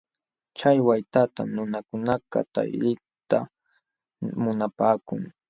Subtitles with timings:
[0.57, 3.39] Chay waytatam nunakunakaq taliyta
[4.43, 5.21] munapaakun.